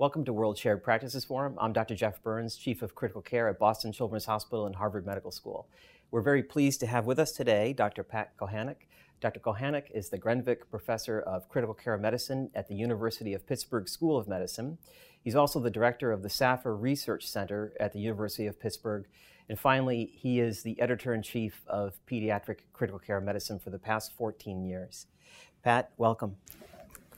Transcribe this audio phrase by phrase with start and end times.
[0.00, 1.58] Welcome to World Shared Practices Forum.
[1.60, 1.94] I'm Dr.
[1.94, 5.68] Jeff Burns, Chief of Critical Care at Boston Children's Hospital and Harvard Medical School.
[6.10, 8.02] We're very pleased to have with us today Dr.
[8.02, 8.76] Pat Kochanek.
[9.20, 9.40] Dr.
[9.40, 14.16] Kochanek is the Grenvik Professor of Critical Care Medicine at the University of Pittsburgh School
[14.16, 14.78] of Medicine.
[15.22, 19.04] He's also the director of the Safar Research Center at the University of Pittsburgh.
[19.50, 23.78] And finally, he is the editor in chief of Pediatric Critical Care Medicine for the
[23.78, 25.08] past 14 years.
[25.62, 26.36] Pat, welcome.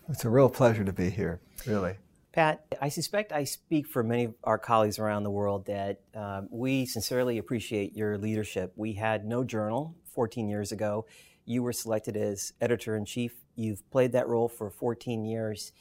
[0.08, 1.94] It's a real pleasure to be here, really.
[2.32, 6.48] Pat, I suspect I speak for many of our colleagues around the world that um,
[6.50, 8.72] we sincerely appreciate your leadership.
[8.74, 11.04] We had no journal 14 years ago.
[11.44, 13.34] You were selected as editor in chief.
[13.54, 15.72] You've played that role for 14 years,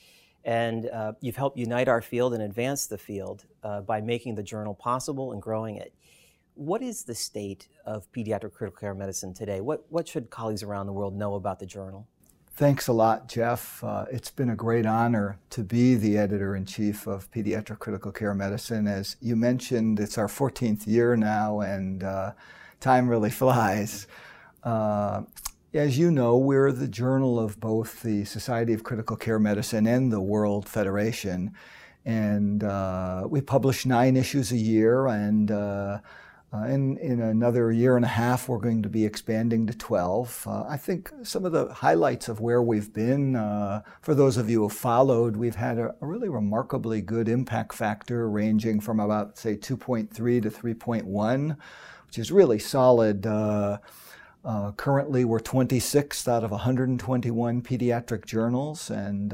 [0.43, 4.43] and uh, you've helped unite our field and advance the field uh, by making the
[4.43, 5.93] journal possible and growing it.
[6.55, 9.61] What is the state of pediatric critical care medicine today?
[9.61, 12.09] What, what should colleagues around the world know about the journal?
[12.61, 13.83] Thanks a lot, Jeff.
[13.83, 18.11] Uh, it's been a great honor to be the editor in chief of Pediatric Critical
[18.11, 18.87] Care Medicine.
[18.87, 22.33] As you mentioned, it's our 14th year now, and uh,
[22.79, 24.05] time really flies.
[24.63, 25.23] Uh,
[25.73, 30.11] as you know, we're the journal of both the Society of Critical Care Medicine and
[30.11, 31.55] the World Federation.
[32.05, 35.49] And uh, we publish nine issues a year, and
[36.53, 39.73] uh, uh, in, in another year and a half, we're going to be expanding to
[39.73, 40.47] 12.
[40.47, 44.49] Uh, I think some of the highlights of where we've been, uh, for those of
[44.49, 49.37] you who followed, we've had a, a, really remarkably good impact factor ranging from about,
[49.37, 51.57] say, 2.3 to 3.1,
[52.07, 53.25] which is really solid.
[53.25, 53.77] Uh,
[54.43, 59.33] uh, currently, we're 26th out of 121 pediatric journals, and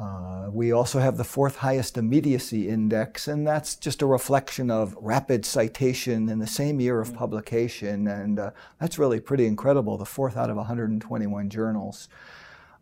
[0.00, 4.96] uh, we also have the fourth highest immediacy index, and that's just a reflection of
[4.98, 7.16] rapid citation in the same year of mm.
[7.16, 12.08] publication, and uh, that's really pretty incredible, the fourth out of 121 journals.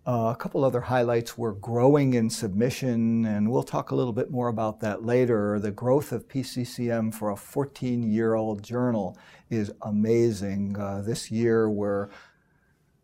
[0.07, 4.31] Uh, a couple other highlights were growing in submission, and we'll talk a little bit
[4.31, 5.59] more about that later.
[5.59, 9.19] The growth of PCCM for a 14 year old journal
[9.51, 10.79] is amazing.
[10.79, 12.11] Uh, this year, we're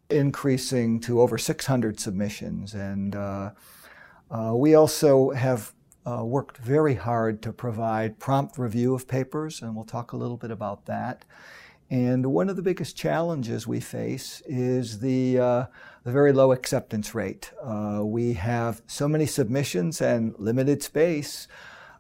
[0.09, 3.51] increasing to over 600 submissions, and uh,
[4.31, 5.73] we also have
[6.07, 10.37] uh, worked very hard to provide prompt review of papers, and we'll talk a little
[10.37, 11.25] bit about that.
[11.91, 15.67] And one of the biggest challenges we face is the, uh,
[16.03, 17.53] the very low acceptance rate.
[17.63, 21.47] Uh, we have so many submissions and limited space,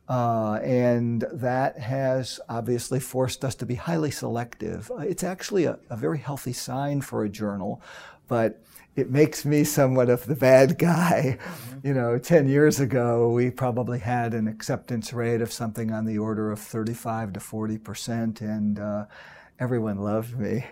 [0.08, 4.90] uh, and that has obviously forced us to be highly selective.
[4.90, 7.80] Uh, it's actually a, a very healthy sign for a journal,
[8.26, 8.62] but
[8.96, 11.38] it makes me somewhat of the bad guy.
[11.38, 11.86] Mm-hmm.
[11.86, 16.18] You know, 10 years ago, we probably had an acceptance rate of something on the
[16.18, 19.06] order of 35 to 40 percent, and uh,
[19.58, 20.64] everyone loved me.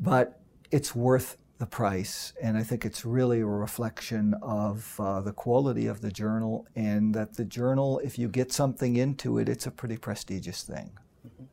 [0.00, 0.40] But
[0.70, 5.86] it's worth the price, and I think it's really a reflection of uh, the quality
[5.86, 9.70] of the journal, and that the journal, if you get something into it, it's a
[9.70, 10.90] pretty prestigious thing.
[11.26, 11.44] Mm-hmm.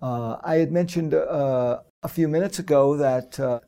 [0.00, 3.60] Uh, I had mentioned uh, a few minutes ago that uh,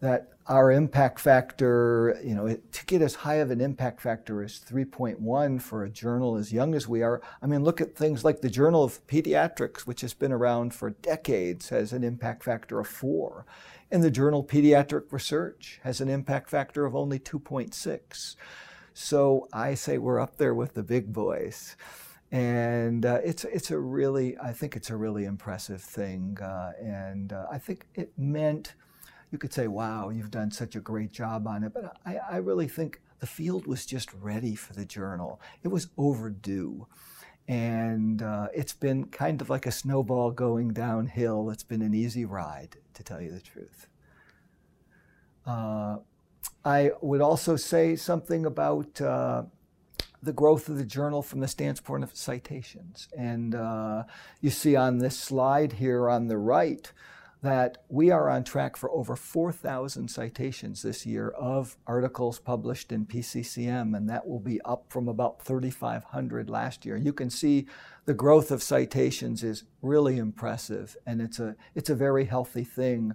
[0.00, 4.58] that our impact factor, you know, to get as high of an impact factor as
[4.58, 7.22] 3.1 for a journal as young as we are.
[7.40, 10.90] I mean, look at things like the Journal of Pediatrics, which has been around for
[10.90, 13.46] decades, has an impact factor of four.
[13.92, 18.36] And the Journal Pediatric Research has an impact factor of only 2.6.
[18.92, 21.76] So I say we're up there with the big boys.
[22.32, 26.38] And uh, it's, it's a really, I think it's a really impressive thing.
[26.40, 28.74] Uh, and uh, I think it meant
[29.30, 31.72] you could say, wow, you've done such a great job on it.
[31.72, 35.40] But I, I really think the field was just ready for the journal.
[35.62, 36.86] It was overdue.
[37.48, 41.50] And uh, it's been kind of like a snowball going downhill.
[41.50, 43.88] It's been an easy ride, to tell you the truth.
[45.46, 45.96] Uh,
[46.64, 49.44] I would also say something about uh,
[50.22, 53.08] the growth of the journal from the standpoint of citations.
[53.16, 54.04] And uh,
[54.40, 56.92] you see on this slide here on the right,
[57.42, 63.06] that we are on track for over 4,000 citations this year of articles published in
[63.06, 66.96] PCCM, and that will be up from about 3,500 last year.
[66.96, 67.66] You can see
[68.04, 73.14] the growth of citations is really impressive, and it's a, it's a very healthy thing.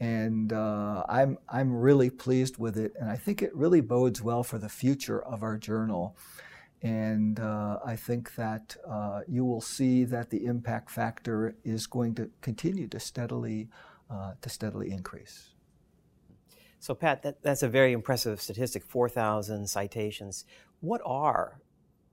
[0.00, 4.44] And uh, I'm, I'm really pleased with it, and I think it really bodes well
[4.44, 6.16] for the future of our journal.
[6.82, 12.14] And uh, I think that uh, you will see that the impact factor is going
[12.16, 13.68] to continue to steadily,
[14.10, 15.54] uh, to steadily increase.
[16.78, 20.44] So, Pat, that, that's a very impressive statistic 4,000 citations.
[20.80, 21.60] What are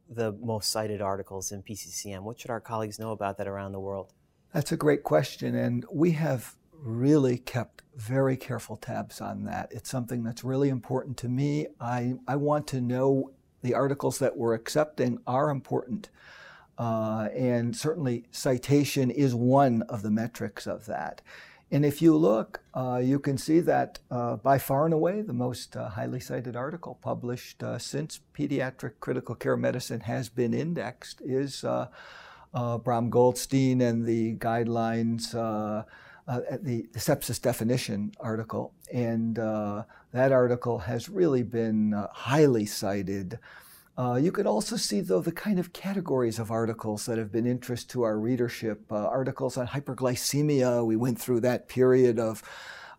[0.09, 2.21] the most cited articles in PCCM?
[2.21, 4.13] What should our colleagues know about that around the world?
[4.53, 5.55] That's a great question.
[5.55, 9.71] And we have really kept very careful tabs on that.
[9.71, 11.67] It's something that's really important to me.
[11.79, 13.31] I, I want to know
[13.65, 16.09] the articles that we're accepting are important.
[16.77, 21.21] Uh, and certainly citation is one of the metrics of that.
[21.71, 25.33] And if you look, uh, you can see that uh, by far and away the
[25.33, 31.21] most uh, highly cited article published uh, since pediatric critical care medicine has been indexed
[31.21, 31.87] is uh,
[32.53, 35.33] Bram Goldstein and the guidelines
[36.27, 42.65] uh, the, the, sepsis definition article, and uh, that article has really been uh, highly
[42.65, 43.37] cited.
[43.97, 47.45] Uh, you can also see, though, the kind of categories of articles that have been
[47.45, 48.91] interest to our readership.
[48.91, 52.43] Uh, articles on hyperglycemia, we went through that period of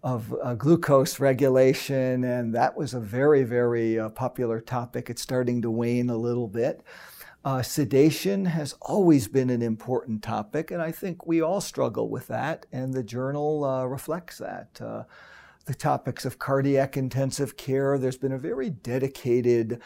[0.02, 5.10] of uh, glucose regulation, and that was a very, very popular topic.
[5.10, 6.82] It's starting to wane a little bit.
[7.46, 12.26] Uh, sedation has always been an important topic, and I think we all struggle with
[12.26, 14.80] that, and the journal uh, reflects that.
[14.80, 15.04] Uh,
[15.66, 19.80] the topics of cardiac intensive care, there's been a very dedicated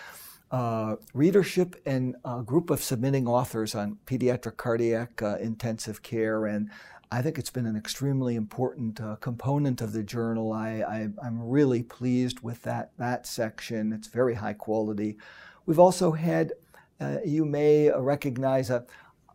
[0.51, 6.71] uh, readership and a group of submitting authors on pediatric cardiac uh, intensive care, and
[7.13, 10.55] I think it's been an extremely important uh, component of the journal.
[10.55, 13.93] I, am really pleased with that, that section.
[13.93, 15.19] It's very high quality.
[15.67, 16.55] We've also had
[17.01, 18.85] uh, you may recognize a,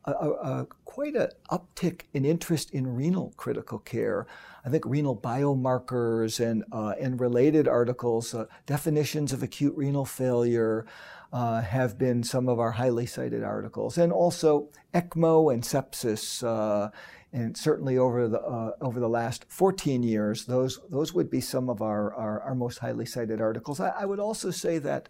[0.06, 4.28] a, a quite an uptick in interest in renal critical care.
[4.66, 10.86] I think renal biomarkers and, uh, and related articles, uh, definitions of acute renal failure,
[11.34, 13.98] uh, have been some of our highly cited articles.
[13.98, 16.92] And also ECMO and sepsis, uh,
[17.34, 21.70] and certainly over the, uh, over the last 14 years, those, those would be some
[21.70, 23.82] of our, our, our most highly cited articles.
[23.82, 25.10] I, I would also say that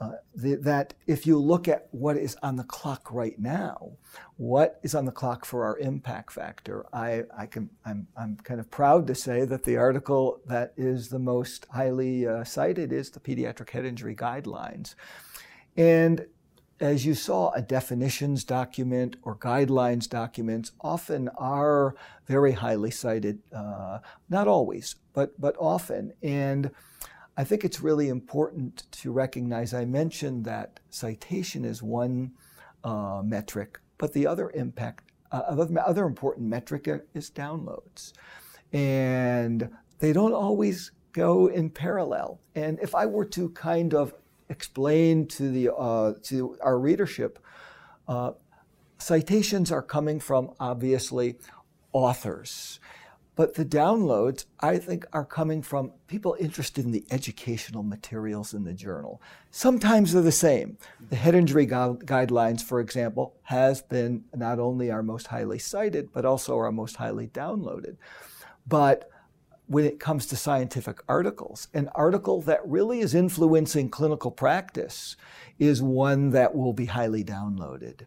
[0.00, 3.92] uh, the, that if you look at what is on the clock right now,
[4.36, 8.60] what is on the clock for our impact factor, I, I can, I'm, I'm kind
[8.60, 13.10] of proud to say that the article that is the most highly uh, cited is
[13.10, 14.94] the Pediatric Head Injury Guidelines.
[15.76, 16.26] And
[16.80, 21.96] as you saw, a definitions document or guidelines documents often are
[22.26, 23.98] very highly cited, uh,
[24.28, 26.12] not always, but, but often.
[26.22, 26.70] And
[27.38, 32.32] I think it's really important to recognize I mentioned that citation is one
[32.82, 38.12] uh, metric, but the other impact, uh, other important metric is downloads.
[38.72, 39.70] And
[40.00, 42.40] they don't always go in parallel.
[42.56, 44.14] And if I were to kind of
[44.48, 47.38] explain to, the, uh, to our readership,
[48.08, 48.32] uh,
[48.98, 51.36] citations are coming from obviously
[51.92, 52.80] authors
[53.38, 58.64] but the downloads, I think, are coming from people interested in the educational materials in
[58.64, 59.22] the journal.
[59.52, 60.76] Sometimes they're the same.
[61.08, 66.12] The head injury gu- guidelines, for example, has been not only our most highly cited,
[66.12, 67.96] but also our most highly downloaded.
[68.66, 69.08] But
[69.66, 75.14] when it comes to scientific articles, an article that really is influencing clinical practice
[75.60, 78.00] is one that will be highly downloaded.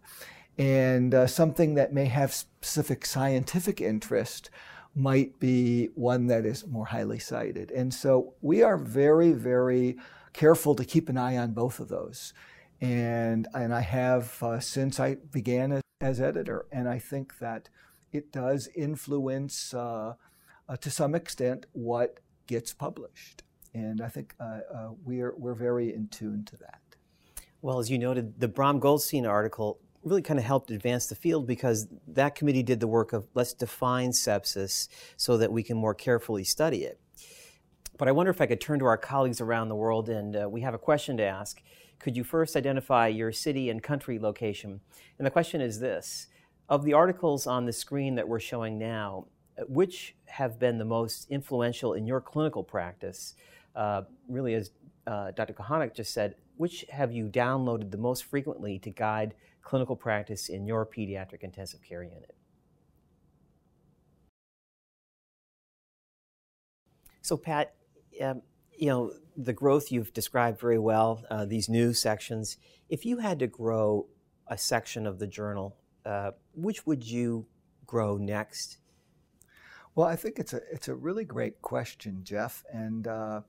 [0.58, 4.50] And uh, something that may have specific scientific interest
[4.96, 7.72] might be one that is more highly cited.
[7.72, 9.98] And so we are very, very
[10.34, 12.34] careful to keep an eye on both of those.
[12.82, 16.66] And, and I have uh, since I began as, as, editor.
[16.72, 17.70] And I think that
[18.12, 20.16] it does influence, uh,
[20.68, 23.44] uh, to some extent, what gets published.
[23.74, 26.82] And I think uh, uh, we're, we're very in tune to that.
[27.62, 31.46] Well, as you noted, the Bram Goldstein article really kind of helped advance the field
[31.46, 35.94] because that committee did the work of let's define sepsis so that we can more
[35.94, 37.00] carefully study it.
[37.98, 40.50] But I wonder if I could turn to our colleagues around the world, and uh,
[40.50, 41.62] we have a question to ask.
[42.00, 44.80] Could you first identify your city and country location?
[45.20, 46.28] And the question is this
[46.68, 50.86] Of the articles on the screen that we're showing now, uh, which have been the
[50.86, 53.36] most influential in your clinical practice?
[53.76, 54.72] Uh, really, as
[55.06, 55.54] uh, Dr.
[55.54, 60.66] Kochanek just said, which have you downloaded the most frequently to guide clinical practice in
[60.66, 62.36] your pediatric intensive care unit.
[67.22, 67.76] So, Pat,
[68.22, 68.42] um,
[68.78, 72.58] you know, the growth you've described very well, uh, these new sections.
[72.90, 74.08] If you had to grow
[74.48, 77.46] a section of the journal, uh, which would you
[77.86, 78.80] grow next?
[79.96, 83.42] Well, I think it's a it's a really great question, Jeff, and uh,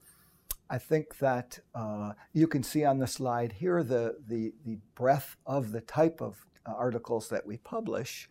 [0.72, 5.36] I think that uh, you can see on the slide here the, the, the breadth
[5.44, 8.26] of the type of uh, articles that we publish.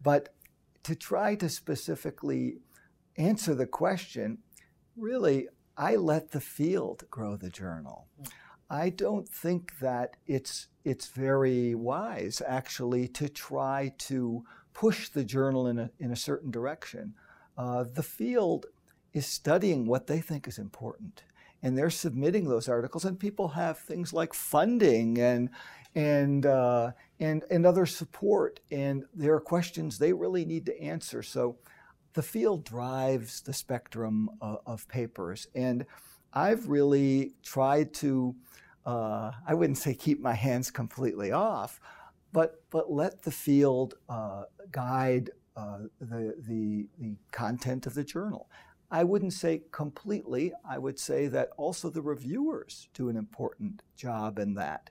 [0.00, 0.32] But
[0.84, 2.58] to try to specifically
[3.16, 4.38] answer the question,
[4.96, 8.06] really, I let the field grow the journal.
[8.70, 15.66] I don't think that it's it's very wise actually to try to push the journal
[15.66, 17.14] in a in a certain direction.
[17.58, 18.66] Uh, the field
[19.12, 21.24] is studying what they think is important,
[21.62, 23.04] and they're submitting those articles.
[23.04, 25.50] And people have things like funding and
[25.94, 31.22] and uh, and and other support, and there are questions they really need to answer.
[31.22, 31.58] So
[32.12, 35.84] the field drives the spectrum of, of papers, and
[36.32, 38.34] I've really tried to.
[38.86, 41.80] Uh, I wouldn't say keep my hands completely off,
[42.32, 48.48] but but let the field uh, guide uh, the, the the content of the journal.
[48.90, 50.52] I wouldn't say completely.
[50.68, 54.90] I would say that also the reviewers do an important job in that.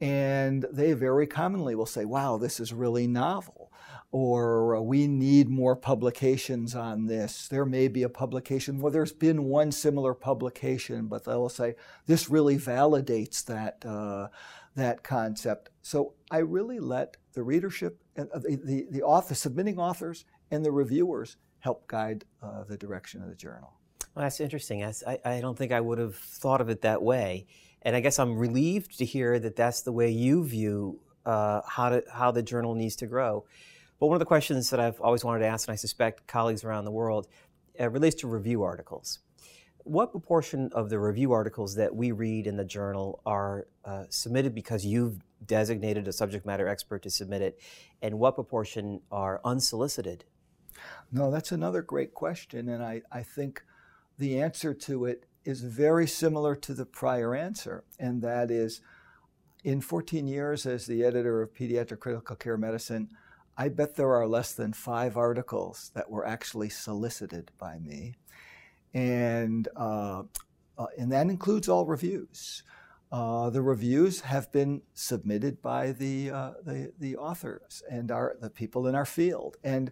[0.00, 3.70] And they very commonly will say, wow, this is really novel.
[4.12, 7.48] Or we need more publications on this.
[7.48, 12.28] There may be a publication, well, there's been one similar publication, but they'll say, this
[12.28, 14.28] really validates that, uh,
[14.74, 15.70] that concept.
[15.82, 20.72] So I really let the readership, uh, the, the, the author, submitting authors, and the
[20.72, 23.72] reviewers help guide uh, the direction of the journal.
[24.14, 24.82] Well, that's interesting.
[24.84, 27.46] I, I don't think I would have thought of it that way.
[27.82, 31.90] And I guess I'm relieved to hear that that's the way you view uh, how,
[31.90, 33.44] to, how the journal needs to grow.
[33.98, 36.64] But one of the questions that I've always wanted to ask, and I suspect colleagues
[36.64, 37.28] around the world,
[37.78, 39.20] uh, relates to review articles.
[39.84, 44.54] What proportion of the review articles that we read in the journal are uh, submitted
[44.54, 47.60] because you've designated a subject matter expert to submit it,
[48.02, 50.24] and what proportion are unsolicited?
[51.12, 53.62] No, that's another great question, and I, I think
[54.18, 58.80] the answer to it is very similar to the prior answer, and that is
[59.64, 63.10] in 14 years as the editor of Pediatric Critical Care Medicine,
[63.56, 68.14] I bet there are less than five articles that were actually solicited by me.
[68.94, 70.22] And, uh,
[70.78, 72.62] uh, and that includes all reviews.
[73.12, 78.48] Uh, the reviews have been submitted by the, uh, the, the authors and our, the
[78.48, 79.56] people in our field.
[79.62, 79.90] And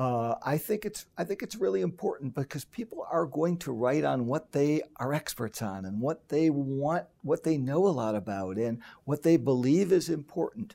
[0.00, 4.02] uh, I think it's I think it's really important because people are going to write
[4.02, 8.14] on what they are experts on and what they want, what they know a lot
[8.14, 10.74] about, and what they believe is important.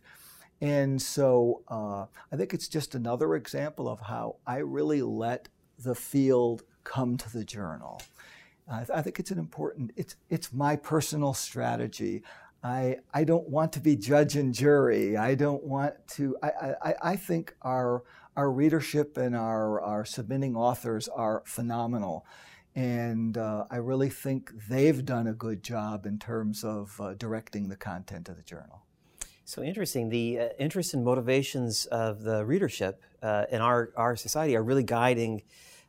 [0.61, 5.95] And so uh, I think it's just another example of how I really let the
[5.95, 8.03] field come to the journal.
[8.71, 9.89] I, I think it's an important.
[9.95, 12.21] It's it's my personal strategy.
[12.63, 15.17] I, I don't want to be judge and jury.
[15.17, 16.37] I don't want to.
[16.43, 18.03] I, I, I think our
[18.35, 22.25] our readership and our, our submitting authors are phenomenal.
[22.75, 27.69] And uh, I really think they've done a good job in terms of uh, directing
[27.69, 28.83] the content of the journal.
[29.45, 30.09] So interesting.
[30.09, 34.83] The uh, interests and motivations of the readership uh, in our, our society are really
[34.83, 35.43] guiding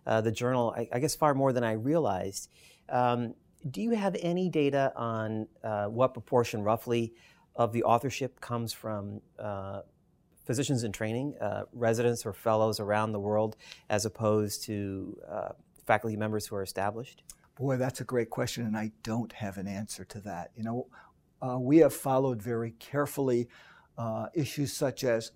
[0.07, 2.49] uh, the journal, I, I, guess, far more than I realized.
[2.89, 3.35] Um,
[3.69, 7.15] do you have any data on uh, what proportion, roughly,
[7.57, 9.21] of the authorship comes from
[10.47, 13.57] physicians in training, uh, residents or fellows around the world,
[13.91, 15.49] as opposed to uh,
[15.85, 17.23] faculty members who are established?
[17.57, 20.53] Boy, that's a great question, and I don't have an answer to that.
[20.57, 20.87] You know,
[21.43, 23.49] uh, we have followed very carefully
[23.99, 25.33] uh, issues such as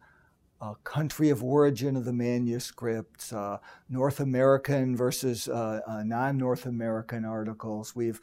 [0.60, 7.96] uh, country of origin of the manuscripts, uh, North American versus non North American articles.
[7.96, 8.20] We've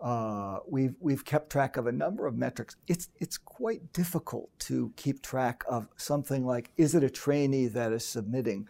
[0.00, 2.76] uh, we've, we've kept track of a number of metrics.
[2.86, 7.92] It's, it's quite difficult to keep track of something like is it a trainee that
[7.92, 8.68] is submitting?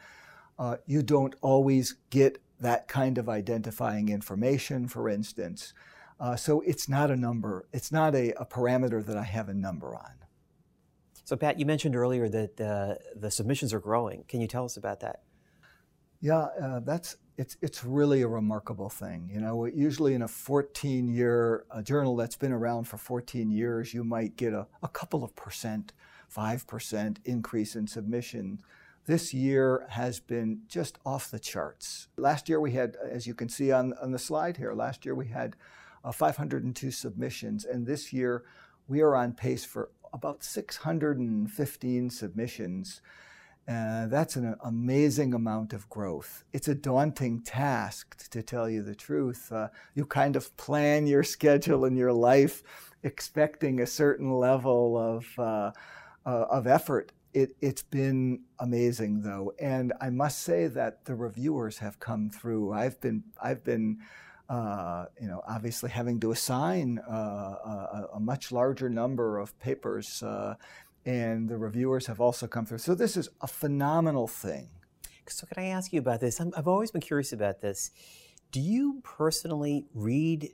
[0.58, 5.73] Uh, you don't always get that kind of identifying information, for instance.
[6.18, 9.54] Uh, so it's not a number, it's not a, a, parameter that I have a
[9.54, 10.14] number on.
[11.25, 14.25] So, Pat, you mentioned earlier that the submissions are growing.
[14.28, 15.20] Can you tell us about that?
[16.20, 19.30] Yeah, uh, that's it's it's really a remarkable thing.
[19.33, 23.95] You know, usually in a 14 year a journal that's been around for 14 years,
[23.95, 25.92] you might get a, a couple of percent,
[26.28, 28.61] five percent increase in submission.
[29.07, 32.09] This year has been just off the charts.
[32.18, 35.14] Last year we had, as you can see on, on the slide here, last year
[35.14, 35.57] we had
[36.04, 38.45] uh, 502 submissions, and this year
[38.87, 43.00] we are on pace for about 615 submissions.
[43.69, 46.43] Uh, that's an amazing amount of growth.
[46.55, 49.53] It's a daunting task, to tell you the truth.
[49.53, 52.63] Uh, you kind of plan your schedule and your life
[53.03, 55.73] expecting a certain level of, uh,
[56.25, 57.13] uh of effort.
[57.35, 62.73] It, has been amazing, though, and I must say that the reviewers have come through.
[62.73, 63.99] I've been, I've been
[64.49, 70.23] uh, you know, obviously having to assign a, a, much larger number of papers,
[71.09, 72.77] and the reviewers have also come through.
[72.77, 74.69] So this is a phenomenal thing.
[75.27, 76.38] So can I ask you about this?
[76.38, 77.91] i have always been curious about this.
[78.53, 80.50] Do you personally read,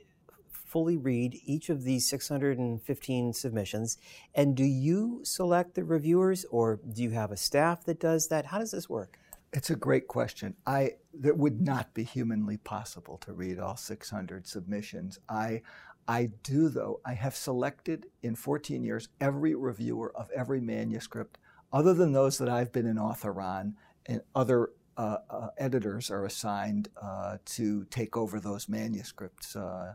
[0.49, 3.97] fully read each of these 615 submissions,
[4.33, 8.45] and do you select the reviewers, or do you have a staff that does that?
[8.45, 9.19] How does this work?
[9.51, 10.55] It's a great question.
[10.65, 15.19] I that would not be humanly possible to read all 600 submissions.
[15.27, 15.61] I
[16.07, 17.01] I do though.
[17.05, 21.37] I have selected in 14 years every reviewer of every manuscript
[21.73, 26.25] other than those that I've been an author on and other uh, uh, editors are
[26.25, 29.55] assigned uh, to take over those manuscripts.
[29.55, 29.93] Uh,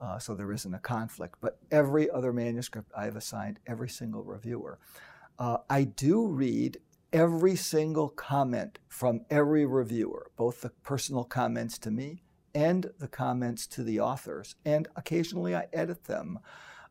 [0.00, 1.36] uh, so there isn't a conflict.
[1.40, 4.78] But every other manuscript I've assigned every single reviewer.
[5.38, 6.78] Uh, I do read
[7.12, 12.22] every single comment from every reviewer, both the personal comments to me
[12.54, 14.56] and the comments to the authors.
[14.64, 16.38] And occasionally I edit them.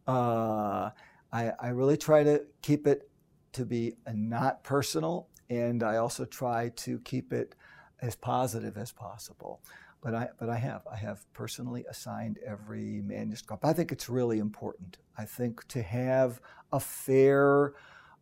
[0.07, 0.91] Uh,
[1.31, 3.09] I, I, really try to keep it
[3.53, 7.55] to be not personal, and I also try to keep it
[8.01, 9.61] as positive as possible.
[10.01, 10.87] But I, but I have.
[10.91, 13.65] I have personally assigned every manuscript.
[13.65, 14.97] I think it's really important.
[15.17, 17.73] I think to have a fair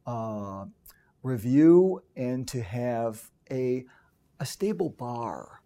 [0.05, 0.65] uh,
[1.21, 3.85] review and to have a,
[4.39, 5.61] a stable bar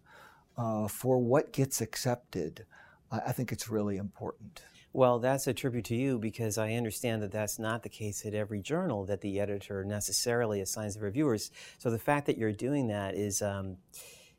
[0.56, 2.66] uh, for what gets accepted,
[3.10, 4.62] I, I think it's really important.
[4.94, 8.34] Well, that's a tribute to you because I understand that that's not the case at
[8.34, 11.50] every journal that the editor necessarily assigns the reviewers.
[11.78, 13.78] So the fact that you're doing that is um,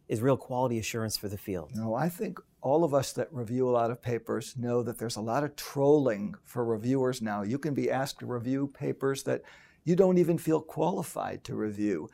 [0.08, 1.72] is real quality assurance for the field.
[1.74, 5.16] No, I think all of us that review a lot of papers know that there's
[5.16, 7.42] a lot of trolling for reviewers now.
[7.42, 9.42] You can be asked to review papers that
[9.86, 12.10] you don't even feel qualified to review.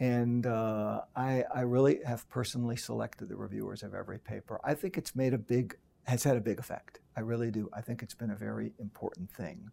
[0.00, 4.58] And uh, I, I, really have personally selected the reviewers of every paper.
[4.64, 7.00] I think it's made a big, has had a big effect.
[7.18, 7.68] I really do.
[7.74, 9.70] I think it's been a very important thing.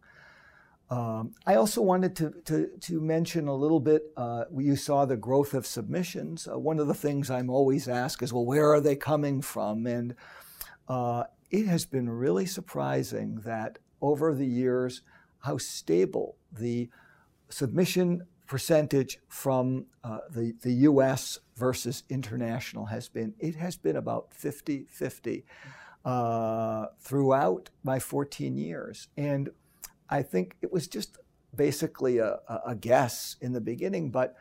[0.90, 5.18] Um, I also wanted to, to, to, mention a little bit, uh, you saw the
[5.18, 6.48] growth of submissions.
[6.48, 9.86] Uh, one of the things I'm always asked is, well, where are they coming from?
[9.86, 10.16] And
[10.88, 15.02] uh, it has been really surprising that over the years,
[15.40, 16.90] how stable the
[17.50, 24.34] submission percentage from uh, the, the US versus international has been, it has been about
[24.34, 25.46] 50 50
[26.06, 29.10] uh, throughout my 14 years.
[29.18, 29.50] And
[30.10, 31.18] I think it was just
[31.56, 34.36] basically a, a guess in the beginning, but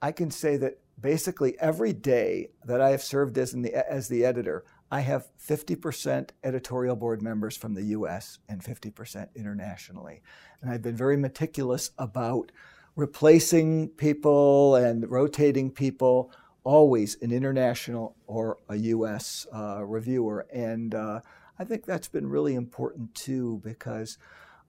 [0.00, 4.24] I can say that basically every day that I have served as, the, as the
[4.24, 10.22] editor, I have 50% editorial board members from the US and 50% internationally.
[10.62, 12.52] And I've been very meticulous about
[12.96, 16.32] replacing people and rotating people,
[16.64, 20.46] always an international or a US uh, reviewer.
[20.52, 21.20] And uh,
[21.58, 24.18] I think that's been really important too because.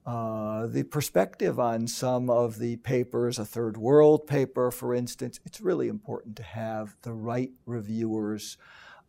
[0.06, 5.60] Uh, the perspective on some of the papers, a third world paper, for instance, it's
[5.60, 8.56] really important to have the right reviewers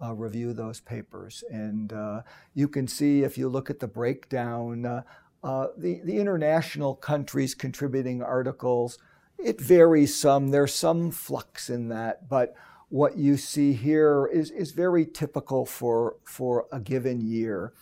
[0.01, 1.43] uh, review those papers.
[1.49, 2.21] And uh,
[2.53, 5.03] you can see if you look at the breakdown, uh,
[5.43, 8.97] uh, the, the international countries contributing articles,
[9.43, 10.49] it varies some.
[10.49, 12.55] There's some flux in that, but
[12.89, 17.73] what you see here is, is very typical for, for a given year.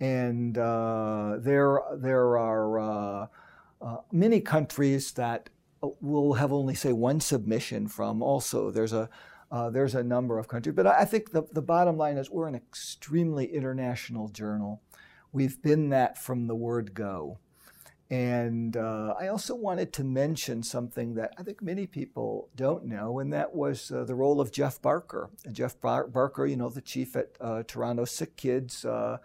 [0.00, 3.26] And uh, there, there are uh,
[4.12, 5.50] many countries that
[6.00, 8.22] will have only, say, one submission from.
[8.22, 9.08] Also, there's a
[9.50, 10.74] uh, there's a number of countries.
[10.74, 14.82] But I think the, the bottom line is we're an extremely international journal.
[15.32, 17.38] We've been that from the word go.
[18.10, 23.18] And uh, I also wanted to mention something that I think many people don't know,
[23.18, 25.28] and that was uh, the role of Jeff Barker.
[25.44, 29.18] And Jeff Bar- Barker, you know, the chief at uh, Toronto Sick Kids, uh,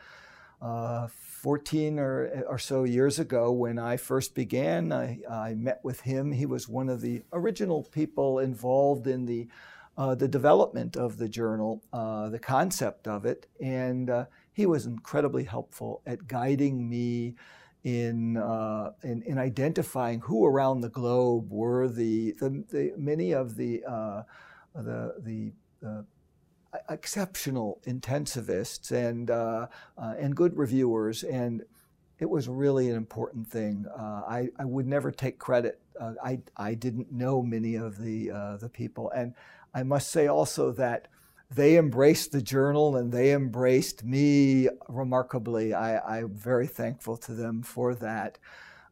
[0.62, 6.02] uh, 14 or, or so years ago when I first began, I, I met with
[6.02, 6.34] him.
[6.34, 9.48] He was one of the original people involved in the
[9.96, 14.10] uh, the development of the journal, the concept of it, and
[14.52, 17.36] he was incredibly helpful at guiding me
[17.84, 23.56] in, uh, in, in, identifying who around the globe were the, the, the many of
[23.58, 24.24] the, uh,
[24.74, 25.52] the, the
[25.86, 26.02] uh,
[26.90, 29.68] exceptional intensivists and, uh,
[29.98, 31.24] uh, and good reviewers.
[31.24, 31.64] And
[32.20, 33.86] it was really an important thing.
[34.00, 35.82] I, I would never take credit.
[36.24, 39.12] I, I didn't know many of the, the people.
[39.12, 39.34] And
[39.74, 41.10] I must say also that
[41.56, 45.74] they embraced the journal and they embraced me remarkably.
[45.74, 48.38] I, am very thankful to them for that.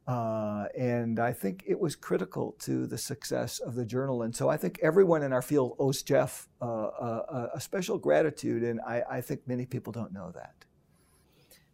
[0.07, 4.23] Uh, and I think it was critical to the success of the journal.
[4.23, 8.63] And so I think everyone in our field owes Jeff uh, a, a, special gratitude,
[8.63, 10.53] and I, I, think many people don't know that.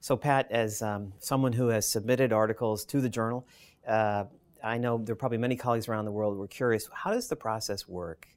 [0.02, 3.47] So, Pat, as um, someone who has submitted articles to the journal,
[3.88, 4.26] uh,
[4.63, 7.30] I know there are probably many colleagues around the world who are curious how does
[7.30, 8.28] the process work?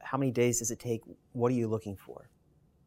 [0.00, 1.02] How many days does it take?
[1.32, 2.28] What are you looking for?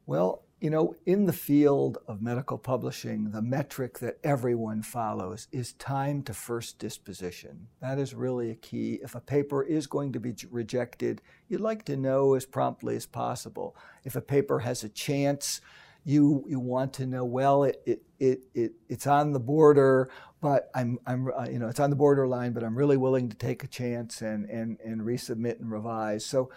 [0.05, 5.73] Well, you know, in the field of medical publishing, the metric that everyone follows is
[5.73, 7.67] time to first disposition.
[7.81, 8.99] That is really a key.
[9.03, 13.05] If a paper is going to be rejected, you'd like to know as promptly as
[13.05, 13.75] possible.
[14.03, 15.59] If a paper has a chance,
[16.05, 20.69] you you want to know well it it, it, it it's on the border but
[20.75, 23.63] I'm I'm uh, you know it's on the borderline but I'm really willing to take
[23.63, 26.51] a chance and and and resubmit and revise so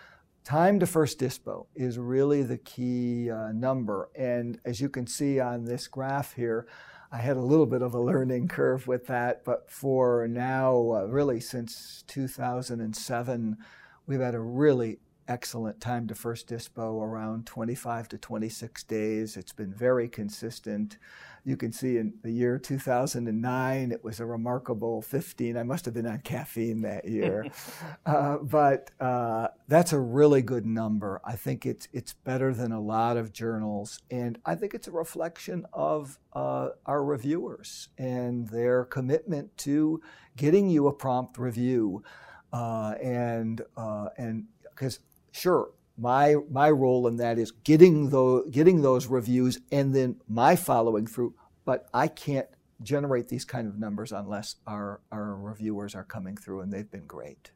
[0.49, 4.09] Time to first dispo is really the key uh, number.
[4.17, 6.67] And as you can see on this graph here,
[7.13, 11.05] I had a little bit of a learning curve with that, but for now, uh,
[11.05, 13.59] really since 2007,
[14.07, 19.37] we've had a really excellent time to first dispo around 25 to 26 days.
[19.37, 20.97] It's been very consistent.
[21.45, 25.57] You can see in the year 2009, it was a remarkable 15.
[25.57, 27.47] I must have been on caffeine that year.
[28.07, 31.21] uh, but uh, that's a really good number.
[31.25, 34.01] I think it's, it's better than a lot of journals.
[34.11, 40.03] And I think it's a reflection of uh, our reviewers and their commitment to
[40.37, 42.03] getting you a prompt review.
[42.51, 44.47] Uh, and uh, and
[44.79, 45.01] because
[45.39, 50.55] sure my my role in that is getting those getting those reviews and then my
[50.57, 51.35] following through.
[51.65, 52.49] But I can't
[52.83, 57.07] generate these kind of numbers unless our our reviewers are coming through, and they've been
[57.07, 57.51] great.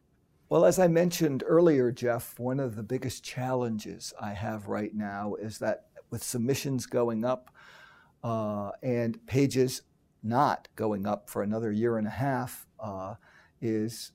[0.49, 5.35] Well, as I mentioned earlier, Jeff, one of the biggest challenges I have right now
[5.37, 7.55] is that with submissions going up
[8.23, 9.83] uh, and pages
[10.23, 13.15] not going up for another year and a half, uh,
[13.63, 14.13] is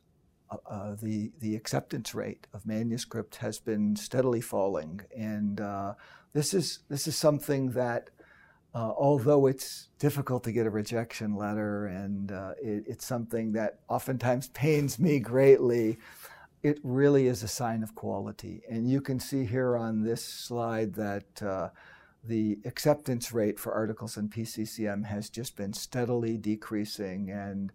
[0.50, 5.94] uh, uh, the the acceptance rate of manuscript has been steadily falling, and uh,
[6.34, 8.10] this is this is something that,
[8.74, 13.80] uh, although it's difficult to get a rejection letter, and uh, it, it's something that
[13.90, 15.98] oftentimes pains me greatly.
[16.64, 20.94] It really is a sign of quality, and you can see here on this slide
[20.96, 21.70] that uh,
[22.24, 27.72] the acceptance rate for articles in PCCM has just been steadily decreasing, and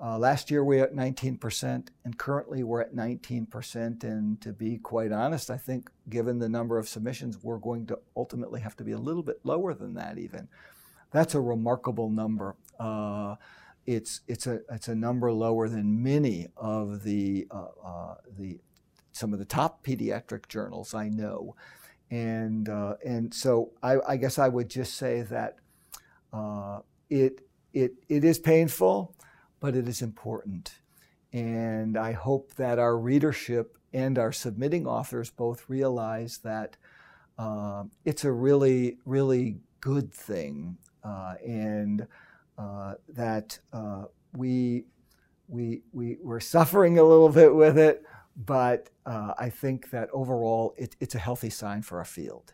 [0.00, 4.02] uh, last year we were at 19%, and currently we're at 19%.
[4.04, 7.98] And to be quite honest, I think given the number of submissions, we're going to
[8.16, 10.48] ultimately have to be a little bit lower than that, even.
[11.12, 12.56] That's a remarkable number.
[12.80, 13.36] Uh,
[13.86, 18.58] it's, it's, a, it's a number lower than many of the, uh, uh the,
[19.12, 21.54] some of the top pediatric journals I know.
[22.10, 25.56] And, uh, and so I, I, guess I would just say that
[26.32, 27.40] uh, it,
[27.72, 29.14] it, it is painful
[29.62, 30.74] but it is important.
[31.32, 36.76] And I hope that our readership and our submitting authors both realize that
[37.38, 42.06] uh, it's a really, really good thing, uh, and
[42.58, 44.04] uh, that uh,
[44.36, 44.84] we,
[45.48, 48.02] we, we, we're suffering a little bit with it,
[48.36, 52.52] but uh, I think that overall it, it's a healthy sign for our field.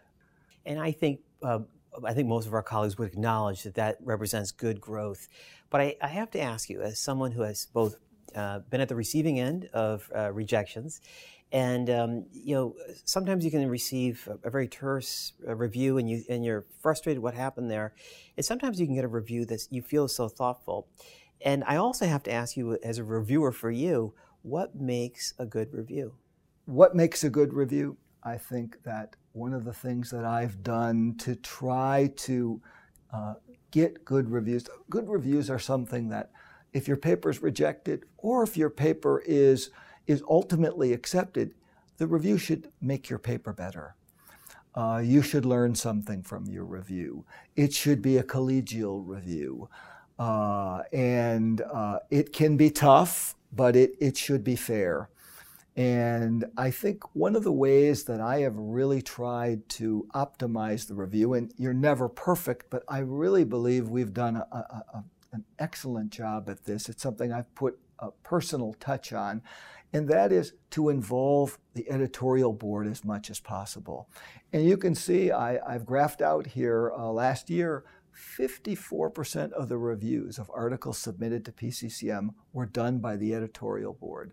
[0.67, 1.61] And I think uh,
[2.05, 5.29] I think most of our colleagues would acknowledge that that represents good growth.
[5.71, 7.97] But I, I have to ask you, as someone who has both
[8.35, 11.01] uh, been at the receiving end of uh, rejections,
[11.51, 12.75] and um, you know,
[13.05, 17.23] sometimes you can receive a, a very terse uh, review, and you and you're frustrated
[17.23, 17.95] what happened there,
[18.37, 20.87] and sometimes you can get a review that you feel is so thoughtful.
[21.41, 25.47] And I also have to ask you, as a reviewer for you, what makes a
[25.47, 26.15] good review?
[26.67, 27.97] What makes a good review?
[28.23, 32.61] I think that one of the things that I've done to try to
[33.13, 33.35] uh,
[33.71, 36.31] get good reviews, good reviews are something that
[36.73, 39.71] if your paper is rejected or if your paper is,
[40.07, 41.55] is ultimately accepted,
[41.97, 43.95] the review should make your paper better.
[44.75, 47.25] Uh, you should learn something from your review.
[47.57, 49.69] It should be a collegial review.
[50.19, 55.09] Uh, and uh, it can be tough, but it, it should be fair.
[55.79, 60.97] And I think one of the ways that I have really tried to optimize the
[60.97, 65.45] review, and you're never perfect, but I really believe we've done a, a, a, an
[65.61, 66.89] excellent job at this.
[66.89, 69.41] It's something I've put a personal touch on,
[69.93, 74.09] and that is to involve the editorial board as much as possible.
[74.53, 77.85] And you can see I, have graphed out here uh, last year
[78.37, 84.33] 54% of the reviews of articles submitted to PCCM were done by the editorial board.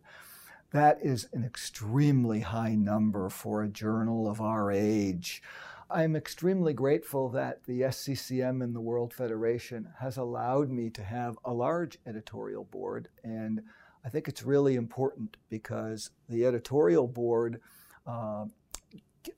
[0.71, 5.41] That is an extremely high number for a journal of our age.
[5.89, 11.37] I'm extremely grateful that the SCCM and the World Federation has allowed me to have
[11.45, 13.07] a large editorial board.
[13.23, 13.61] And
[14.03, 17.61] I think it's really important because the editorial board
[18.07, 18.45] uh,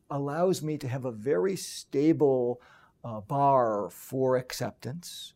[0.09, 2.61] allows me to have a very stable
[3.03, 5.33] uh, bar for acceptance.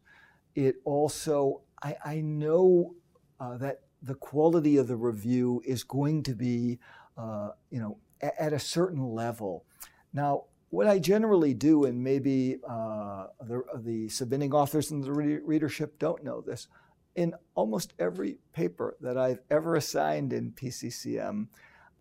[0.55, 2.95] It also, I, I know
[3.39, 6.79] uh, that the quality of the review is going to be,
[7.17, 9.65] uh, you know, at a certain level.
[10.13, 15.39] Now, what I generally do, and maybe uh, the, the, submitting authors and the re-
[15.43, 16.67] readership don't know this,
[17.15, 21.47] in almost every paper that I've ever assigned in PCCM,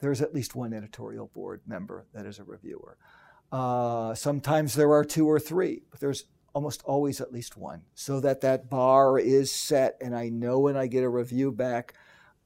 [0.00, 2.96] there's at least one editorial board member that is a reviewer.
[3.50, 8.20] Uh, sometimes there are two or three, but there's almost always at least one, so
[8.20, 11.94] that that bar is set, and I know when I get a review back,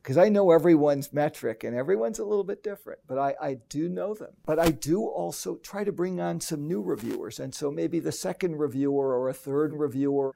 [0.03, 3.89] because I know everyone's metric and everyone's a little bit different, but I, I do
[3.89, 4.33] know them.
[4.45, 8.13] But I do also try to bring on some new reviewers, and so maybe the
[8.13, 10.35] second reviewer or a third reviewer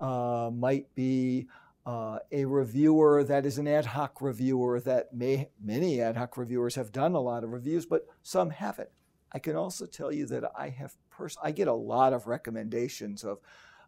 [0.00, 1.46] uh, might be
[1.86, 6.74] uh, a reviewer that is an ad hoc reviewer that may many ad hoc reviewers
[6.74, 8.90] have done a lot of reviews, but some haven't.
[9.34, 13.24] I can also tell you that I have pers- I get a lot of recommendations
[13.24, 13.40] of,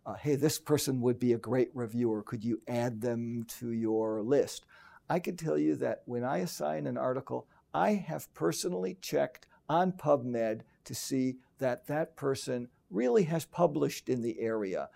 [0.04, 2.22] uh, hey, this person would be a great reviewer.
[2.24, 4.66] Could you add them to your list?
[5.08, 9.92] I can tell you that when I assign an article, I have personally checked on
[9.92, 14.88] PubMed to see that that person really has published in the area.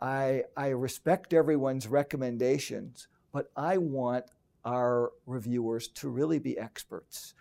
[0.00, 4.26] I, I respect everyone's recommendations, but I want
[4.64, 7.34] our reviewers to really be experts.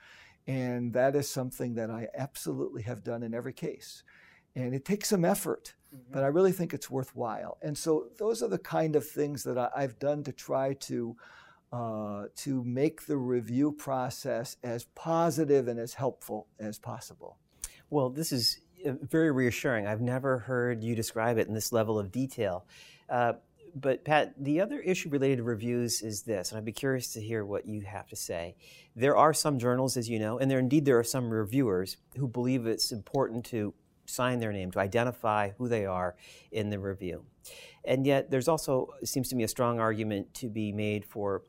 [0.49, 4.01] And that is something that I absolutely have done in every case.
[4.55, 6.11] And it takes some effort, mm-hmm.
[6.11, 7.59] but I really think it's worthwhile.
[7.61, 11.15] And so those are the kind of things that I, have done to try to
[11.71, 17.37] uh, to make the review process as positive and as helpful as possible.
[17.91, 19.85] Well, this is uh, very reassuring.
[19.85, 22.65] I've never heard you describe it in this level of detail.
[23.07, 23.33] Uh,
[23.75, 27.21] but Pat, the other issue related to reviews is this, and I'd be curious to
[27.21, 28.55] hear what you have to say.
[28.95, 32.27] There are some journals, as you know, and there indeed there are some reviewers who
[32.27, 33.73] believe it's important to
[34.05, 36.15] sign their name to identify who they are
[36.51, 37.25] in the review.
[37.85, 41.43] And yet, there's also it seems to me a strong argument to be made for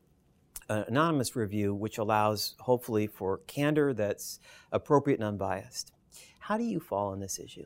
[0.69, 4.39] an anonymous review, which allows, hopefully, for candor that's
[4.71, 5.91] appropriate and unbiased.
[6.39, 7.65] How do you fall on this issue?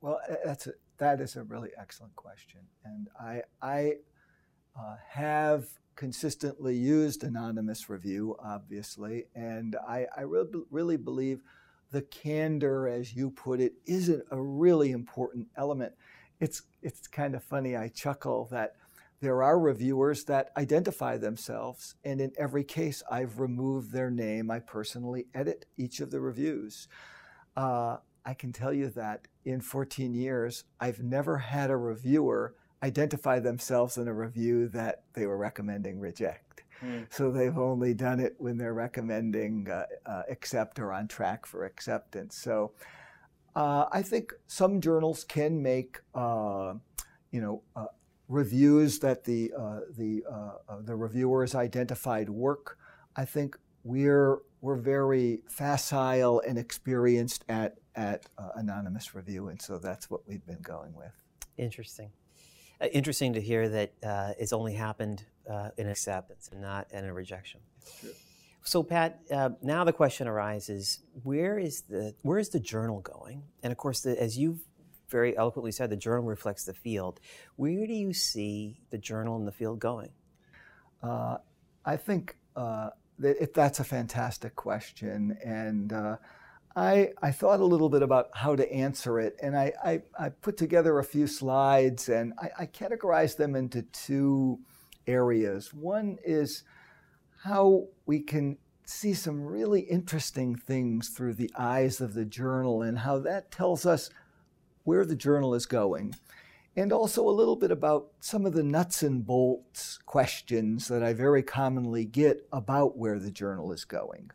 [0.00, 3.94] Well, that's a, that is a really excellent question, and I I
[4.78, 11.42] uh, have consistently used anonymous review, obviously, and I, I re- really believe
[11.90, 15.92] the candor, as you put it, is a really important element.
[16.40, 17.76] It's it's kind of funny.
[17.76, 18.76] I chuckle that
[19.20, 24.50] there are reviewers that identify themselves, and in every case, I've removed their name.
[24.50, 26.88] I personally edit each of the reviews.
[27.56, 33.38] Uh, I can tell you that in 14 years, I've never had a reviewer identify
[33.38, 36.64] themselves in a review that they were recommending reject.
[36.84, 37.06] Mm.
[37.10, 41.64] So they've only done it when they're recommending uh, uh, accept or on track for
[41.64, 42.36] acceptance.
[42.36, 42.72] So
[43.54, 46.74] uh, I think some journals can make, uh,
[47.30, 47.86] you know, uh,
[48.28, 50.22] reviews that the uh, the
[50.84, 52.78] the reviewer has identified work.
[53.14, 59.78] I think we're we're very facile and experienced at at uh, anonymous review, and so
[59.78, 61.12] that's what we've been going with.
[61.58, 62.10] Interesting.
[62.80, 67.04] Uh, interesting to hear that uh, it's only happened uh, in acceptance and not in
[67.04, 67.60] a rejection.
[68.64, 73.42] So, Pat, uh, now the question arises: Where is the where is the journal going?
[73.62, 74.60] And of course, the, as you've
[75.08, 77.20] very eloquently said, the journal reflects the field.
[77.56, 80.10] Where do you see the journal and the field going?
[81.02, 81.38] Uh,
[81.84, 83.01] I think that it,
[83.54, 86.16] that's a fantastic question, and uh,
[86.74, 90.28] I, I thought a little bit about how to answer it, and I, I, I
[90.30, 94.58] put together a few slides, and I, I categorized them into two
[95.06, 95.74] areas.
[95.74, 96.64] One is
[97.44, 102.98] how we can see some really interesting things through the eyes of the journal and
[102.98, 104.10] how that tells us
[104.84, 106.14] where the journal is going.
[106.74, 111.12] And also a little bit about some of the nuts and bolts questions that I
[111.12, 114.30] very commonly get about where the journal is going.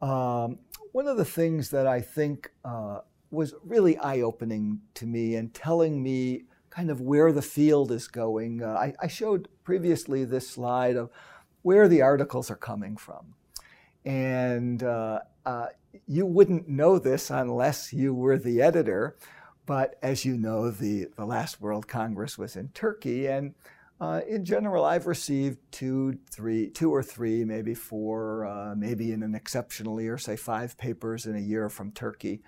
[0.00, 0.58] Um,
[0.90, 5.54] one of the things that I think uh, was really eye opening to me and
[5.54, 10.48] telling me kind of where the field is going, uh, I, I, showed previously this
[10.48, 11.10] slide of
[11.60, 13.34] where the articles are coming from.
[14.04, 15.66] And uh, uh
[16.06, 19.16] you wouldn't know this unless you were the editor.
[19.64, 23.54] But as you know, the, the last World Congress was in Turkey, and
[24.00, 29.22] uh, in general, I've received two, three, two or three, maybe four, uh, maybe in
[29.22, 32.42] an exceptional year, say five papers in a year from Turkey.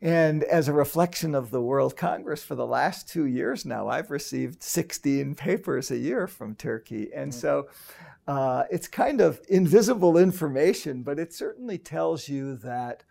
[0.00, 4.12] And as a reflection of the World Congress for the last two years now, I've
[4.12, 7.12] received 16 papers a year from Turkey.
[7.12, 7.40] And mm-hmm.
[7.40, 7.68] so
[8.28, 13.02] uh, it's kind of invisible information, but it certainly tells you that,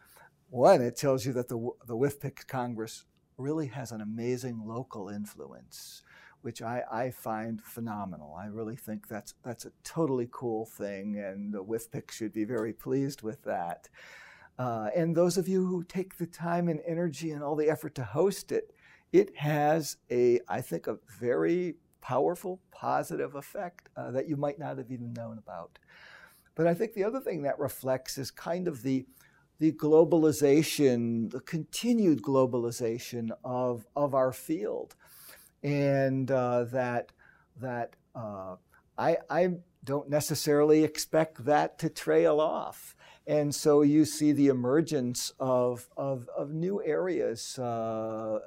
[0.54, 3.06] one, it tells you that the, the WFPIC Congress
[3.38, 6.04] really has an amazing local influence,
[6.44, 8.36] which I, I find phenomenal.
[8.39, 12.72] I really think that's, that's a totally cool thing, and the WFPIC should be very
[12.72, 13.89] pleased with that.
[14.60, 17.96] Uh, and those of you who take the time and energy and all the effort
[17.96, 18.76] to host it,
[19.12, 24.78] it has a, I think, a very powerful, positive effect uh, that you might not
[24.78, 25.80] have even known about.
[26.54, 29.08] But I think the other thing that reflects is kind of the
[29.60, 34.96] the globalization, the continued globalization of, of our field,
[35.62, 37.12] and uh, that
[37.62, 38.56] that uh,
[38.98, 39.50] I, I
[39.84, 42.96] don't necessarily expect that to trail off.
[43.26, 48.39] And so you see the emergence of, of, of new areas uh,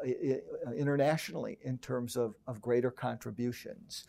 [0.76, 4.04] internationally in terms of, of greater contributions.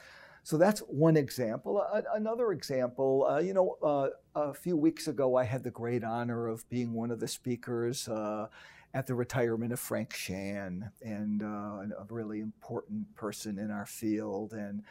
[0.48, 1.86] So that's one example.
[2.16, 6.48] another example, uh, you know, uh, a few weeks ago, I had the great honor
[6.48, 8.48] of being one of the speakers uh,
[8.94, 14.54] at the retirement of Frank Shann, and uh, a really important person in our field.
[14.54, 14.84] And,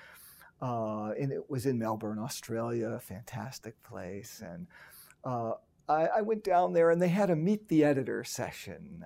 [0.60, 4.42] uh, and it was in Melbourne, Australia, a fantastic place.
[4.44, 4.66] And
[5.24, 5.52] uh,
[5.88, 9.02] I, I, went down there and they had a meet the editor session.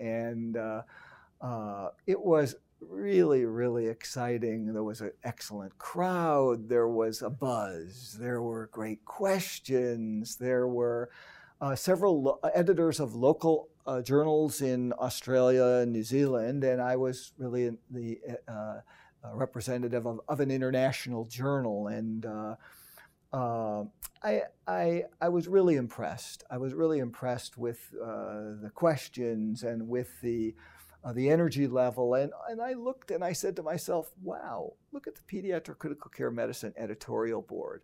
[0.00, 2.54] And uh, it was
[2.88, 4.72] really, really exciting.
[4.72, 6.68] There was an excellent crowd.
[6.68, 8.16] There was a buzz.
[8.18, 10.36] There were great questions.
[10.36, 11.10] There were
[11.60, 16.64] uh, several lo- editors of local uh, journals in Australia and New Zealand.
[16.64, 18.80] And I was really the uh,
[19.32, 21.88] representative of, of, an international journal.
[21.88, 23.84] And uh,
[24.22, 26.44] I, I, I was really impressed.
[26.50, 30.54] I was really impressed with uh, the questions and with the,
[31.04, 32.14] uh, the energy level.
[32.14, 36.10] And, and I looked and I said to myself, wow, look at the Pediatric Critical
[36.10, 37.82] Care Medicine editorial board.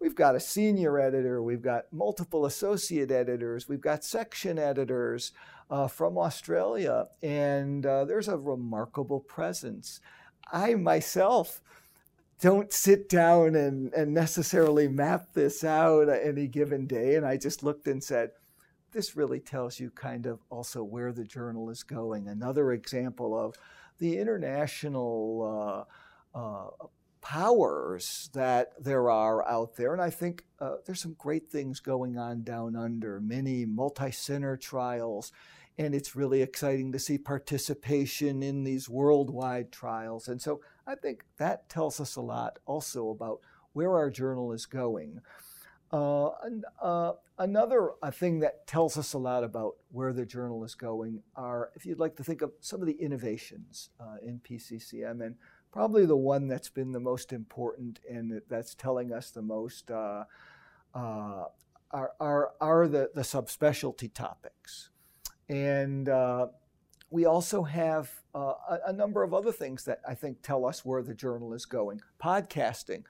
[0.00, 5.32] We've got a senior editor, we've got multiple associate editors, we've got section editors
[5.70, 10.00] uh, from Australia, and uh, there's a remarkable presence.
[10.52, 11.60] I myself,
[12.40, 17.16] don't sit down and, and necessarily map this out any given day.
[17.16, 18.30] And I just looked and said,
[18.92, 22.28] this really tells you kind of also where the journal is going.
[22.28, 23.54] Another example of
[23.98, 25.86] the international
[26.34, 26.70] uh, uh,
[27.20, 29.92] powers that there are out there.
[29.92, 34.56] And I think uh, there's some great things going on down under, many multi center
[34.56, 35.32] trials.
[35.76, 40.28] And it's really exciting to see participation in these worldwide trials.
[40.28, 43.40] And so I think that tells us a lot also about
[43.74, 45.20] where our journal is going.
[45.90, 46.30] Uh,
[46.82, 51.22] uh, another uh, thing that tells us a lot about where the journal is going
[51.34, 55.36] are, if you'd like to think of some of the innovations uh, in PCCM, and
[55.72, 60.24] probably the one that's been the most important and that's telling us the most uh,
[60.94, 61.44] uh,
[61.90, 64.90] are, are, are the, the subspecialty topics.
[65.48, 66.10] And
[67.10, 68.52] we also have a,
[68.88, 72.02] a, number of other things that I think tell us where the journal is going.
[72.22, 73.04] Podcasting.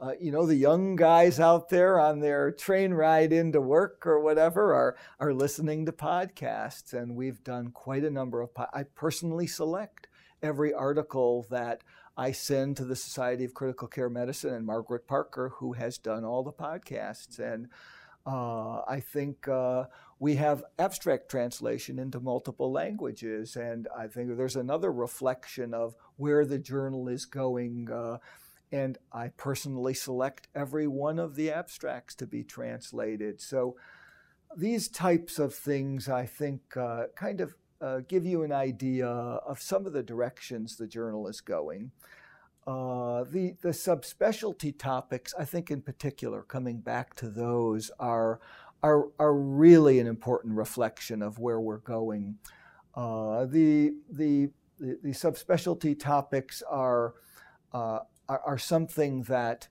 [0.00, 4.18] Uh, you know, the young guys out there on their train ride into work or
[4.18, 6.94] whatever are, are listening to podcasts.
[6.94, 10.08] And we've done quite a number of, po- I personally select
[10.42, 11.82] every article that
[12.16, 16.24] I send to the Society of Critical Care Medicine and Margaret Parker, who has done
[16.24, 17.38] all the podcasts.
[17.38, 17.68] And
[18.26, 19.84] uh, I think uh,
[20.18, 26.44] we have abstract translation into multiple languages, and I think there's another reflection of where
[26.44, 27.90] the journal is going.
[27.90, 28.18] Uh,
[28.72, 33.40] and I personally select every one of the abstracts to be translated.
[33.40, 33.76] So
[34.56, 39.60] these types of things, I think, uh, kind of uh, give you an idea of
[39.60, 41.90] some of the directions the journal is going.
[42.66, 48.40] Uh, the, the subspecialty topics, I think in particular, coming back to those, are,
[48.82, 52.38] are, are really an important reflection of where we're going.
[52.94, 57.14] Uh, the, the, the, the, subspecialty topics are,
[57.72, 59.68] uh, are, are, something that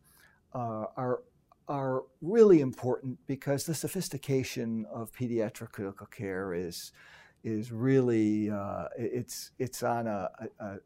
[0.54, 1.22] uh, are,
[1.67, 6.91] are really important because the sophistication of pediatric critical care is,
[7.43, 10.30] is really, uh, it's, it's on a,
[10.60, 10.78] a,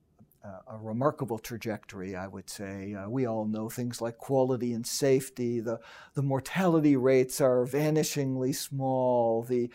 [0.44, 2.94] a remarkable trajectory, I would say.
[2.94, 5.60] Uh, we all know things like quality and safety.
[5.60, 5.80] The,
[6.14, 9.44] the mortality rates are vanishingly small.
[9.44, 9.70] The,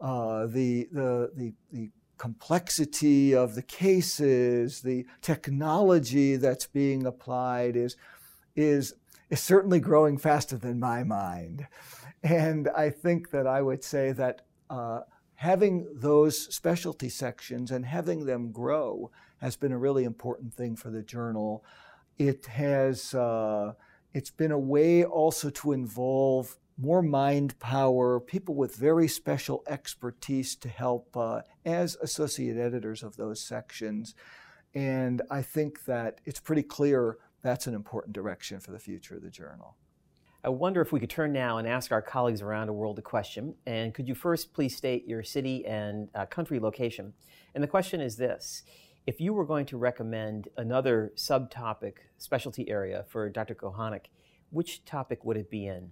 [0.00, 1.90] uh, the, the, the, the
[2.22, 7.96] complexity of the cases, the technology that's being applied is,
[8.54, 8.94] is,
[9.28, 11.66] is certainly growing faster than my mind.
[12.22, 15.00] And I think that I would say that uh,
[15.34, 20.90] having those specialty sections and having them grow has been a really important thing for
[20.90, 21.64] the journal.
[22.18, 23.72] It has uh,
[24.14, 30.56] it's been a way also to involve more mind power, people with very special expertise
[30.56, 34.14] to help uh, as associate editors of those sections.
[34.74, 39.22] And I think that it's pretty clear that's an important direction for the future of
[39.22, 39.76] the journal.
[40.44, 43.02] I wonder if we could turn now and ask our colleagues around the world a
[43.02, 43.54] question.
[43.64, 47.12] And could you first please state your city and uh, country location?
[47.54, 48.64] And the question is this
[49.06, 53.54] If you were going to recommend another subtopic specialty area for Dr.
[53.54, 54.06] Kochanek,
[54.50, 55.90] which topic would it be in?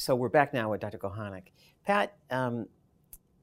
[0.00, 0.96] So we're back now with Dr.
[0.96, 1.48] Kochanek.
[1.84, 2.68] Pat, um,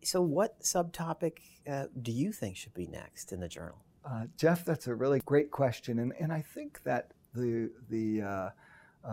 [0.04, 1.34] so what subtopic
[1.70, 3.78] uh, do you think should be next in the journal?
[4.04, 8.28] Uh, Jeff, that's a really great question, and, and I think that the, the uh,
[8.28, 8.50] uh,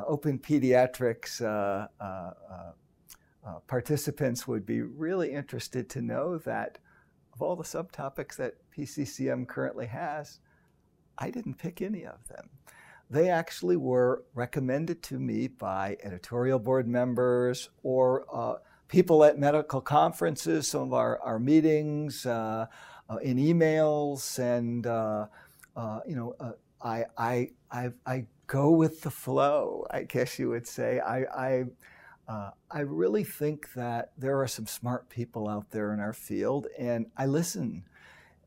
[0.07, 1.87] Open Pediatrics uh,
[3.67, 6.79] participants would be really interested to know that
[7.35, 10.41] of all the subtopics that PCCM currently has,
[11.19, 12.49] I didn't pick any of them.
[13.11, 18.57] They actually were recommended to me by editorial board members or uh,
[18.89, 22.67] people at medical conferences, some of our, our meetings, uh,
[23.11, 24.87] uh, in emails, and
[26.07, 31.01] you know, I, I, I, I go with the flow, I guess you would say.
[31.01, 31.65] I, I,
[32.29, 36.67] uh, I really think that there are some smart people out there in our field,
[36.79, 37.85] and I listen.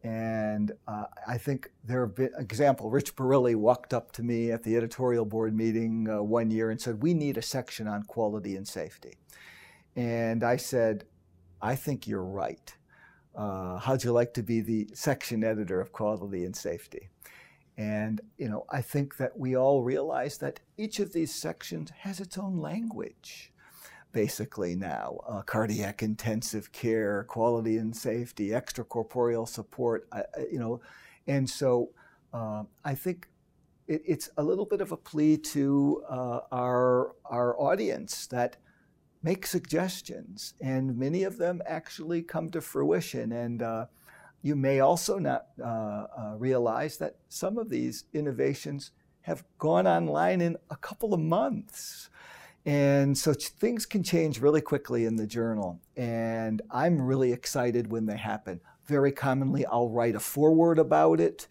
[0.04, 4.64] And uh, I think there have been, example, Rich Brilli walked up to me at
[4.64, 8.56] the editorial board meeting uh, one year and said, We need a section on quality
[8.56, 9.18] and safety.
[9.95, 11.06] And I said,
[11.62, 12.76] I think you're right.
[13.36, 17.10] Uh, how'd you like to be the section editor of quality and safety?
[17.78, 22.20] And you know, I think that we all realize that each of these sections has
[22.20, 23.54] its own language,
[24.12, 25.20] basically now.
[25.28, 30.82] Uh, cardiac intensive care, quality and safety, extracorporeal support, uh, you know,
[31.28, 31.89] and so
[32.34, 33.28] uh, I think
[33.88, 38.58] it, it's a little bit of a plea to uh, our our audience that
[39.24, 43.32] make suggestions, and many of them actually come to fruition.
[43.32, 43.86] And uh,
[44.41, 48.91] you may also not uh, realize that some of these innovations
[49.22, 52.10] have gone online in a couple of months.
[52.68, 55.80] And so things can change really quickly in the journal.
[55.95, 58.59] And I'm really excited when they happen.
[58.88, 61.47] Very commonly, I'll write a foreword about it,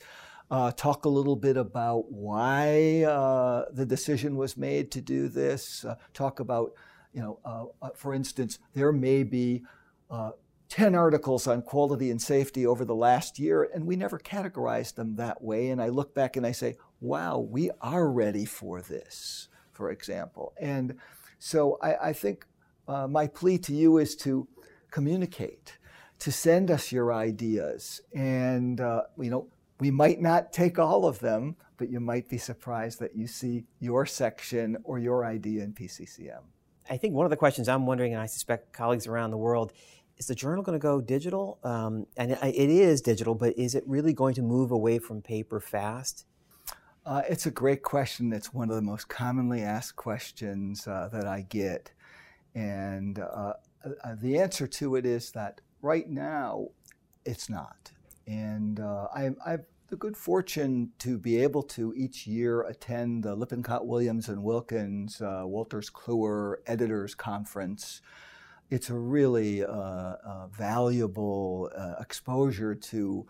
[0.50, 5.86] uh, talk a little bit about why uh, the decision was made to do this,
[5.86, 6.72] uh, talk about,
[7.14, 9.64] you know, uh, uh, for instance, there may be
[10.68, 15.16] 10 articles on quality and safety over the last year, and we never categorized them
[15.16, 15.70] that way.
[15.70, 20.54] And I look back and I say, wow, we are ready for this, for example.
[20.58, 20.96] And
[21.38, 22.46] so I, I think
[22.88, 24.48] uh, my plea to you is to
[24.90, 25.78] communicate,
[26.20, 28.00] to send us your ideas.
[28.14, 29.48] And, uh, you know,
[29.78, 33.64] we might not take all of them, but you might be surprised that you see
[33.80, 36.40] your section or your idea in PCCM.
[36.88, 39.72] I think one of the questions I'm wondering, and I suspect colleagues around the world,
[40.16, 41.58] is the journal going to go digital?
[41.62, 45.60] Um, and it is digital, but is it really going to move away from paper
[45.60, 46.24] fast?
[47.06, 48.32] Uh, it's a great question.
[48.32, 51.92] It's one of the most commonly asked questions uh, that I get.
[52.54, 53.52] And uh,
[53.84, 56.66] uh the answer to it is that right now,
[57.24, 57.92] it's not.
[58.26, 63.22] And uh, I, I have the good fortune to be able to each year attend
[63.22, 68.00] the Lippincott Williams and Wilkins uh, Wolters Kluwer Editors Conference
[68.70, 73.26] it's a really uh, uh, valuable uh, exposure to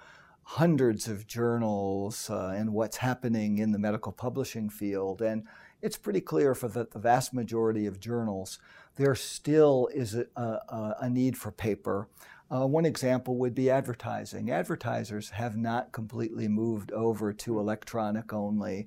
[0.50, 5.20] hundreds of journals uh, and what's happening in the medical publishing field.
[5.20, 5.42] And
[5.82, 8.60] it's pretty clear for the, the vast majority of journals,
[8.94, 12.08] there still is a, a, a need for paper.
[12.48, 14.48] Uh, one example would be advertising.
[14.48, 18.86] Advertisers have not completely moved over to electronic only.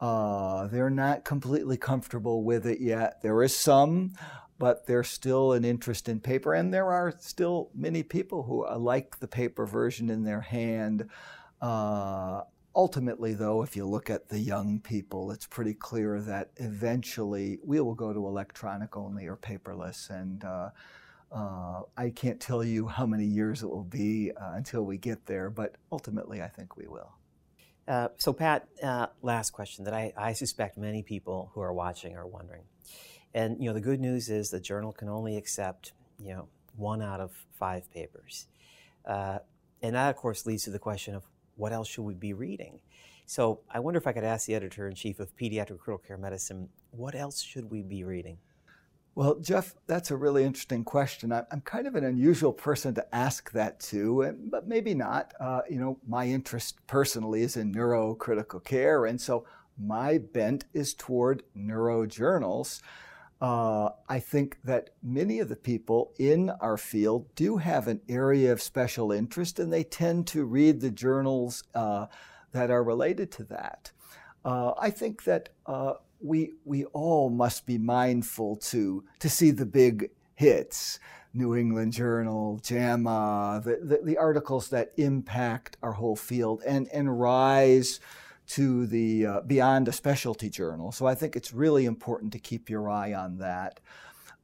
[0.00, 3.22] Uh, they're not completely comfortable with it yet.
[3.22, 4.14] There is some
[4.60, 9.18] but there's still an interest in paper, and there are still many people who like
[9.18, 11.08] the paper version in their hand.
[11.62, 12.42] Uh,
[12.76, 17.80] ultimately, though, if you look at the young people, it's pretty clear that eventually we
[17.80, 20.68] will go to electronic only or paperless, and uh,
[21.32, 25.24] uh, I can't tell you how many years it will be uh, until we get
[25.24, 27.12] there, but ultimately, I think we will.
[27.88, 32.14] Uh, so, Pat, uh, last question that I, I suspect many people who are watching
[32.14, 32.64] are wondering.
[33.34, 37.02] And you know, the good news is the journal can only accept you know one
[37.02, 38.46] out of five papers,
[39.06, 39.38] uh,
[39.82, 41.24] and that of course leads to the question of
[41.56, 42.80] what else should we be reading.
[43.26, 46.16] So I wonder if I could ask the editor in chief of Pediatric Critical Care
[46.16, 48.38] Medicine, what else should we be reading?
[49.14, 51.32] Well, Jeff, that's a really interesting question.
[51.32, 55.34] I'm kind of an unusual person to ask that to, but maybe not.
[55.38, 59.46] Uh, you know, my interest personally is in neurocritical care, and so
[59.78, 62.80] my bent is toward neurojournals.
[63.40, 68.52] Uh, I think that many of the people in our field do have an area
[68.52, 72.06] of special interest, and they tend to read the journals uh,
[72.52, 73.92] that are related to that.
[74.44, 79.66] Uh, I think that uh, we we all must be mindful to to see the
[79.66, 80.98] big hits.
[81.32, 87.20] New England Journal, JAMA, the, the, the articles that impact our whole field and, and
[87.20, 88.00] rise
[88.50, 90.90] to the uh, beyond a specialty journal.
[90.92, 93.80] So I think it's really important to keep your eye on that.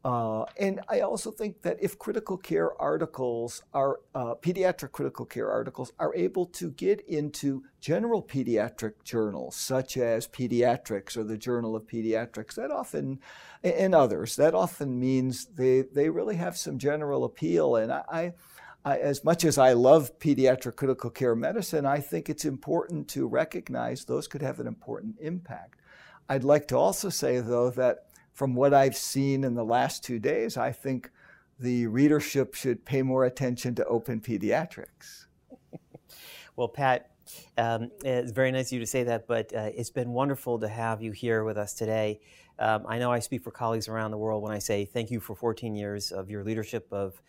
[0.04, 5.50] Uh, and I also think that if critical care articles are, uh, pediatric critical care
[5.50, 11.74] articles are able to get into general pediatric journals, such as Pediatrics or the Journal
[11.74, 13.18] of Pediatrics, that often,
[13.64, 17.74] and others, that often means they, they really have some general appeal.
[17.74, 18.32] And I, I,
[18.94, 24.04] as much as I love pediatric critical care medicine, I think it's important to recognize
[24.04, 25.80] those could have an important impact.
[26.28, 30.18] I'd like to also say, though, that from what I've seen in the last two
[30.18, 31.10] days, I think
[31.58, 35.26] the readership should pay more attention to open pediatrics.
[36.56, 37.10] well, Pat,
[37.58, 40.68] um, it's very nice of you to say that, but uh, it's been wonderful to
[40.68, 42.20] have you here with us today.
[42.58, 45.20] Um, I know I speak for colleagues around the world when I say thank you
[45.20, 47.20] for 14 years of your leadership of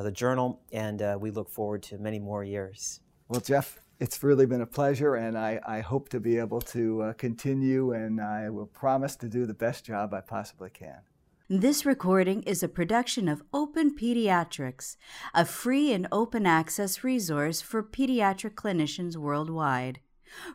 [0.00, 3.00] the journal, and uh, we look forward to many more years.
[3.28, 7.02] Well, Jeff, it's really been a pleasure, and I, I hope to be able to
[7.02, 11.00] uh, continue, and I will promise to do the best job I possibly can.
[11.48, 14.96] This recording is a production of Open Pediatrics,
[15.34, 20.00] a free and open access resource for pediatric clinicians worldwide.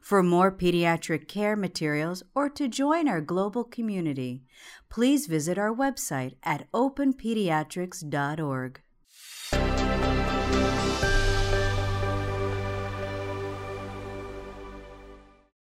[0.02, 4.42] For more pediatric care materials or to join our global community,
[4.90, 8.82] please visit our website at openpediatrics.org.